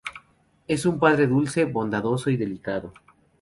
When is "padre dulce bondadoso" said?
0.97-2.31